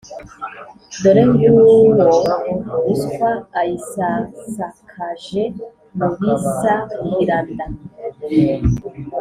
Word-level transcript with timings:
dore 1.01 1.23
ng'uwo 1.31 1.73
ruswa 2.85 3.29
ayisasakaje 3.59 5.43
mu 5.97 6.07
bisahiranda! 6.17 7.65